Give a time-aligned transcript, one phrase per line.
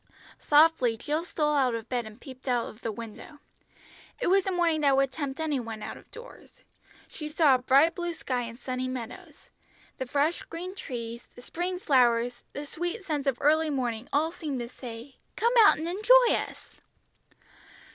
[0.39, 3.37] Softly Jill stole out of bed and peeped out of the window.
[4.19, 6.63] It was a morning that would tempt any one out of doors.
[7.07, 9.51] She saw a bright blue sky and sunny meadows.
[9.99, 14.59] The fresh green trees, the spring flowers, the sweet scents of early morning all seemed
[14.61, 16.77] to say, "Come out and enjoy us!"